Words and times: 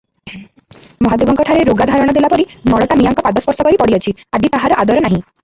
ମହାଦେବଙ୍କଠାରେ 1.07 1.65
ରୋଗା 1.69 1.87
ଧାରଣ 1.91 2.15
ଦେଲାପରି 2.19 2.47
ନଳଟା 2.73 2.99
ମିଆଁଙ୍କ 3.03 3.27
ପାଦ 3.29 3.45
ସ୍ପର୍ଶକରି 3.45 3.81
ପଡ଼ିଅଛି, 3.85 4.17
ଆଜି 4.39 4.53
ତାହାର 4.57 4.83
ଆଦର 4.87 5.07
ନାହିଁ। 5.07 5.23